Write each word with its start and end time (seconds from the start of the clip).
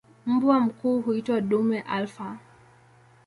Mbwa 0.25 0.59
mkuu 0.59 1.01
huitwa 1.01 1.41
"dume 1.41 1.81
alfa". 1.81 2.37